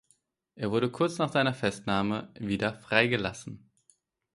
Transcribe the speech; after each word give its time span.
Er 0.55 0.71
wurde 0.71 0.89
kurz 0.89 1.19
nach 1.19 1.31
seiner 1.31 1.53
Festnahme 1.53 2.33
wieder 2.39 2.73
freigelassen. 2.73 3.69